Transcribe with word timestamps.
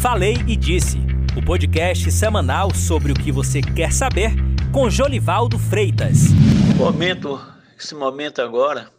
Falei 0.00 0.36
e 0.48 0.56
Disse, 0.56 0.96
o 1.36 1.44
podcast 1.44 2.10
semanal 2.10 2.74
sobre 2.74 3.12
o 3.12 3.14
que 3.14 3.30
você 3.30 3.60
quer 3.60 3.92
saber 3.92 4.30
com 4.72 4.88
Jolivaldo 4.88 5.58
Freitas. 5.58 6.30
O 6.74 6.78
momento, 6.78 7.38
esse 7.78 7.94
momento 7.94 8.40
agora 8.40 8.90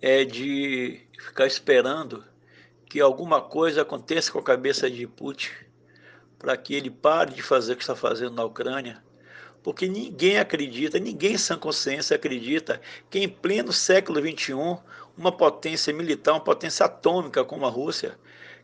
é 0.00 0.24
de 0.24 0.98
ficar 1.18 1.46
esperando 1.46 2.24
que 2.86 3.02
alguma 3.02 3.42
coisa 3.42 3.82
aconteça 3.82 4.32
com 4.32 4.38
a 4.38 4.42
cabeça 4.42 4.90
de 4.90 5.06
Putin 5.06 5.50
para 6.38 6.56
que 6.56 6.74
ele 6.74 6.88
pare 6.88 7.34
de 7.34 7.42
fazer 7.42 7.74
o 7.74 7.76
que 7.76 7.82
está 7.82 7.94
fazendo 7.94 8.32
na 8.32 8.44
Ucrânia. 8.44 9.02
Porque 9.62 9.86
ninguém 9.86 10.38
acredita, 10.38 10.98
ninguém 10.98 11.36
sem 11.36 11.58
consciência 11.58 12.16
acredita 12.16 12.80
que 13.10 13.18
em 13.18 13.28
pleno 13.28 13.74
século 13.74 14.18
XXI, 14.18 14.54
uma 15.18 15.32
potência 15.32 15.92
militar, 15.92 16.32
uma 16.32 16.40
potência 16.40 16.86
atômica 16.86 17.44
como 17.44 17.66
a 17.66 17.68
Rússia, 17.68 18.18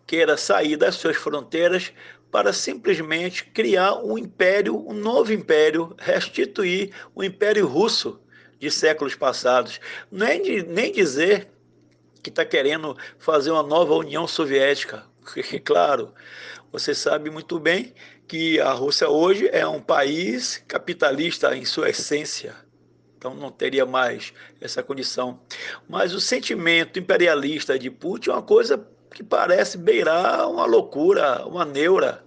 queira 0.06 0.36
sair 0.36 0.76
das 0.76 0.94
suas 0.94 1.16
fronteiras 1.16 1.92
para 2.30 2.52
simplesmente 2.52 3.44
criar 3.44 3.94
um 3.94 4.18
império, 4.18 4.76
um 4.88 4.92
novo 4.92 5.32
império, 5.32 5.94
restituir 5.98 6.92
o 7.14 7.24
império 7.24 7.66
russo 7.66 8.20
de 8.58 8.70
séculos 8.70 9.14
passados. 9.14 9.80
Nem, 10.10 10.62
nem 10.62 10.92
dizer 10.92 11.48
que 12.22 12.30
está 12.30 12.44
querendo 12.44 12.96
fazer 13.18 13.50
uma 13.50 13.62
nova 13.62 13.94
União 13.94 14.26
Soviética. 14.26 15.04
Claro, 15.64 16.14
você 16.70 16.94
sabe 16.94 17.30
muito 17.30 17.58
bem 17.58 17.92
que 18.28 18.60
a 18.60 18.72
Rússia 18.72 19.08
hoje 19.08 19.48
é 19.52 19.66
um 19.66 19.80
país 19.80 20.62
capitalista 20.68 21.56
em 21.56 21.64
sua 21.64 21.90
essência. 21.90 22.54
Então 23.16 23.34
não 23.34 23.50
teria 23.50 23.86
mais 23.86 24.32
essa 24.60 24.82
condição. 24.82 25.40
Mas 25.88 26.14
o 26.14 26.20
sentimento 26.20 26.98
imperialista 26.98 27.78
de 27.78 27.90
Putin 27.90 28.30
é 28.30 28.32
uma 28.34 28.42
coisa 28.42 28.86
que 29.16 29.22
parece 29.22 29.78
beirar 29.78 30.46
uma 30.50 30.66
loucura, 30.66 31.46
uma 31.46 31.64
neura. 31.64 32.22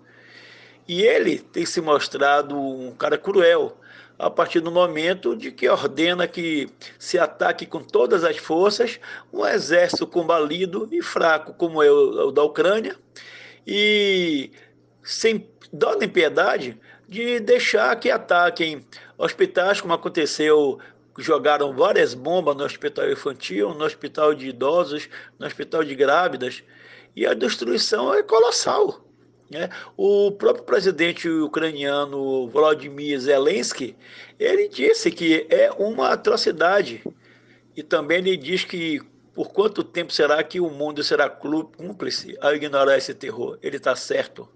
E 0.87 1.03
ele 1.03 1.37
tem 1.37 1.63
se 1.63 1.79
mostrado 1.79 2.59
um 2.59 2.95
cara 2.95 3.15
cruel 3.15 3.77
a 4.17 4.27
partir 4.27 4.59
do 4.59 4.71
momento 4.71 5.35
de 5.35 5.51
que 5.51 5.69
ordena 5.69 6.27
que 6.27 6.67
se 6.97 7.19
ataque 7.19 7.67
com 7.67 7.83
todas 7.83 8.23
as 8.23 8.37
forças 8.37 8.99
um 9.31 9.45
exército 9.45 10.07
combalido 10.07 10.89
e 10.91 10.99
fraco 11.03 11.53
como 11.53 11.83
é 11.83 11.91
o 11.91 12.31
da 12.31 12.41
Ucrânia 12.41 12.95
e 13.67 14.51
sem 15.03 15.47
dó 15.71 15.95
nem 15.95 16.09
piedade 16.09 16.75
de 17.07 17.39
deixar 17.39 17.95
que 17.97 18.09
ataquem 18.09 18.83
hospitais 19.15 19.79
como 19.79 19.93
aconteceu 19.93 20.79
jogaram 21.19 21.73
várias 21.73 22.13
bombas 22.13 22.55
no 22.55 22.63
hospital 22.63 23.11
infantil, 23.11 23.73
no 23.73 23.85
hospital 23.85 24.33
de 24.33 24.49
idosos, 24.49 25.09
no 25.37 25.45
hospital 25.45 25.83
de 25.83 25.93
grávidas 25.93 26.63
e 27.19 27.27
a 27.27 27.33
destruição 27.33 28.13
é 28.13 28.23
colossal. 28.23 29.03
Né? 29.51 29.69
O 29.97 30.31
próprio 30.31 30.63
presidente 30.63 31.27
ucraniano 31.27 32.47
Volodymyr 32.47 33.19
Zelensky, 33.19 33.93
ele 34.39 34.69
disse 34.69 35.11
que 35.11 35.45
é 35.49 35.69
uma 35.69 36.11
atrocidade. 36.13 37.03
E 37.75 37.83
também 37.83 38.19
ele 38.19 38.37
diz 38.37 38.63
que 38.63 39.01
por 39.33 39.51
quanto 39.51 39.83
tempo 39.83 40.13
será 40.13 40.41
que 40.41 40.61
o 40.61 40.69
mundo 40.69 41.03
será 41.03 41.29
cúmplice 41.29 42.37
a 42.39 42.53
ignorar 42.53 42.97
esse 42.97 43.13
terror? 43.13 43.59
Ele 43.61 43.75
está 43.75 43.97
certo. 43.97 44.47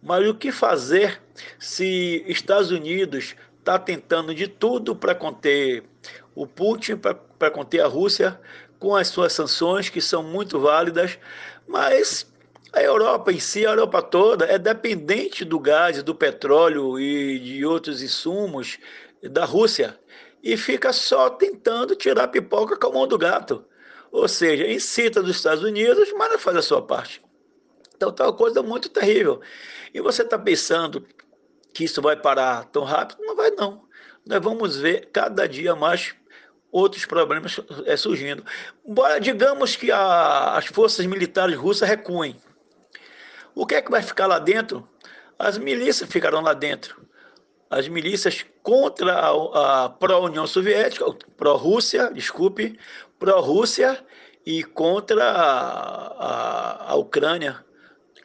Mas 0.00 0.28
o 0.28 0.36
que 0.36 0.52
fazer 0.52 1.20
se 1.58 2.24
Estados 2.28 2.70
Unidos 2.70 3.34
está 3.58 3.76
tentando 3.76 4.32
de 4.32 4.46
tudo 4.46 4.94
para 4.94 5.16
conter 5.16 5.82
o 6.32 6.46
Putin, 6.46 6.96
para 6.96 7.50
conter 7.50 7.80
a 7.80 7.88
Rússia, 7.88 8.38
com 8.82 8.96
as 8.96 9.06
suas 9.06 9.32
sanções, 9.32 9.88
que 9.88 10.00
são 10.00 10.24
muito 10.24 10.58
válidas, 10.58 11.16
mas 11.68 12.26
a 12.72 12.82
Europa 12.82 13.30
em 13.30 13.38
si, 13.38 13.64
a 13.64 13.70
Europa 13.70 14.02
toda, 14.02 14.44
é 14.44 14.58
dependente 14.58 15.44
do 15.44 15.60
gás, 15.60 16.02
do 16.02 16.12
petróleo 16.12 16.98
e 16.98 17.38
de 17.38 17.64
outros 17.64 18.02
insumos 18.02 18.80
da 19.22 19.44
Rússia 19.44 19.96
e 20.42 20.56
fica 20.56 20.92
só 20.92 21.30
tentando 21.30 21.94
tirar 21.94 22.24
a 22.24 22.28
pipoca 22.28 22.76
com 22.76 22.88
a 22.88 22.92
mão 22.92 23.06
do 23.06 23.16
gato. 23.16 23.64
Ou 24.10 24.26
seja, 24.26 24.66
incita 24.66 25.22
dos 25.22 25.36
Estados 25.36 25.62
Unidos, 25.62 26.12
mas 26.18 26.32
não 26.32 26.38
faz 26.40 26.56
a 26.56 26.62
sua 26.62 26.82
parte. 26.82 27.22
Então, 27.94 28.10
tá 28.10 28.24
uma 28.24 28.32
coisa 28.32 28.64
muito 28.64 28.88
terrível. 28.88 29.40
E 29.94 30.00
você 30.00 30.22
está 30.22 30.36
pensando 30.36 31.06
que 31.72 31.84
isso 31.84 32.02
vai 32.02 32.16
parar 32.16 32.64
tão 32.64 32.82
rápido? 32.82 33.22
Não 33.22 33.36
vai, 33.36 33.52
não. 33.52 33.84
Nós 34.26 34.42
vamos 34.42 34.76
ver 34.76 35.08
cada 35.12 35.46
dia 35.46 35.76
mais 35.76 36.16
outros 36.72 37.04
problemas 37.04 37.60
é, 37.84 37.96
surgindo. 37.96 38.42
Bora, 38.84 39.20
digamos 39.20 39.76
que 39.76 39.92
a, 39.92 40.56
as 40.56 40.66
forças 40.66 41.04
militares 41.04 41.54
russas 41.54 41.86
recuem. 41.86 42.40
O 43.54 43.66
que 43.66 43.74
é 43.74 43.82
que 43.82 43.90
vai 43.90 44.02
ficar 44.02 44.26
lá 44.26 44.38
dentro? 44.38 44.88
As 45.38 45.58
milícias 45.58 46.10
ficarão 46.10 46.40
lá 46.40 46.54
dentro. 46.54 47.06
As 47.68 47.86
milícias 47.86 48.44
contra 48.62 49.12
a, 49.12 49.84
a 49.84 49.88
pró-União 49.90 50.46
Soviética, 50.46 51.04
pró-Rússia, 51.36 52.10
desculpe, 52.12 52.78
pró-Rússia 53.18 54.02
e 54.44 54.64
contra 54.64 55.22
a, 55.24 56.92
a, 56.92 56.94
Ucrânia, 56.96 57.64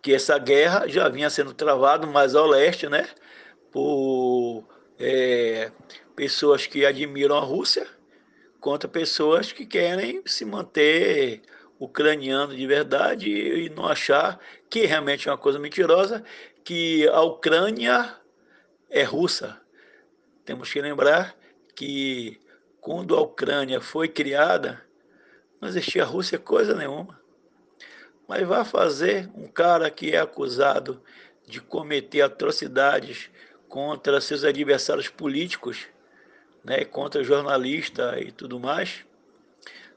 que 0.02 0.13
essa 0.13 0.38
guerra 0.38 0.88
já 0.88 1.09
vinha 1.09 1.30
sendo 1.30 1.53
travada 1.53 2.07
mais 2.07 2.34
ao 2.34 2.47
leste, 2.47 2.88
né? 2.88 3.07
Por 3.72 4.66
é, 4.97 5.72
pessoas 6.16 6.66
que 6.66 6.86
admiram 6.86 7.38
a 7.38 7.41
Rússia 7.41 7.88
contra 8.59 8.90
pessoas 8.90 9.51
que 9.51 9.66
querem 9.66 10.22
se 10.25 10.44
manter 10.45 11.41
ucraniano 11.79 12.56
de 12.56 12.66
verdade 12.66 13.29
e 13.29 13.69
não 13.69 13.85
achar 13.85 14.40
que 14.69 14.85
realmente 14.85 15.28
é 15.28 15.31
uma 15.31 15.38
coisa 15.38 15.59
mentirosa, 15.59 16.23
que 16.63 17.07
a 17.09 17.22
Ucrânia 17.22 18.16
é 18.90 19.03
russa. 19.03 19.59
Temos 20.44 20.72
que 20.72 20.81
lembrar 20.81 21.35
que 21.75 22.40
quando 22.81 23.16
a 23.16 23.22
Ucrânia 23.22 23.79
foi 23.79 24.07
criada, 24.07 24.81
não 25.62 25.69
existia 25.69 26.06
Rússia 26.06 26.39
coisa 26.39 26.74
nenhuma. 26.74 27.19
Mas 28.28 28.45
vai 28.47 28.66
fazer 28.66 29.29
um 29.35 29.47
cara 29.47 29.89
que 29.89 30.12
é 30.12 30.19
acusado 30.19 31.01
de 31.45 31.62
cometer 31.62 32.22
atrocidades 32.22 33.29
contra 33.69 34.19
seus 34.19 34.44
adversários 34.44 35.07
políticos, 35.07 35.88
né, 36.67 36.83
contra 36.83 37.23
jornalista 37.23 38.19
e 38.19 38.29
tudo 38.29 38.59
mais, 38.59 39.05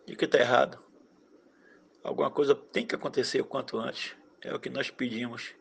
de 0.07 0.15
que 0.15 0.25
está 0.25 0.39
errado. 0.39 0.79
Alguma 2.03 2.31
coisa 2.31 2.55
tem 2.55 2.87
que 2.87 2.95
acontecer 2.95 3.41
o 3.41 3.45
quanto 3.45 3.77
antes. 3.77 4.15
É 4.41 4.55
o 4.55 4.61
que 4.61 4.71
nós 4.71 4.89
pedimos. 4.89 5.53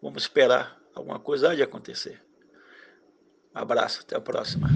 Vamos 0.00 0.22
esperar. 0.22 0.80
Alguma 0.94 1.18
coisa 1.18 1.50
há 1.50 1.54
de 1.54 1.62
acontecer. 1.62 2.22
Abraço, 3.52 4.02
até 4.02 4.16
a 4.16 4.20
próxima. 4.20 4.68